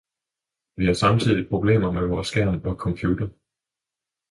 [0.77, 3.27] Vi har samtidig problemer med vores skærm og computer.